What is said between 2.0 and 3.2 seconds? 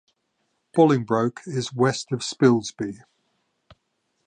of Spilsby.